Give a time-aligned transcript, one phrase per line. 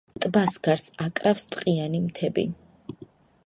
[0.21, 2.47] ტბას გარს აკრავს ტყიანი მთები.